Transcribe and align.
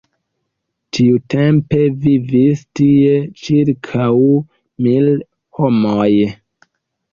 Tiutempe 0.97 1.81
vivis 2.05 2.65
tie 2.81 3.21
ĉirkaŭ 3.43 4.09
mil 4.89 5.15
homoj. 5.63 6.11